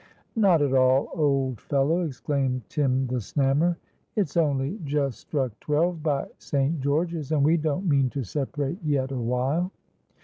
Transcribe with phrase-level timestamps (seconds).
[0.35, 3.75] "Not at all, old fellow," exclaimed Tim the Snammer.
[4.15, 6.79] "It's only just struck twelve by St.
[6.81, 9.71] George's; and we don't mean to separate yet awhile."